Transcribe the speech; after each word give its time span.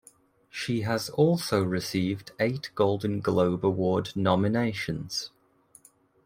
She 0.49 0.81
has 0.81 1.11
also 1.11 1.63
received 1.63 2.31
eight 2.39 2.71
Golden 2.73 3.19
Globe 3.21 3.63
Award 3.63 4.09
nominations. 4.15 5.29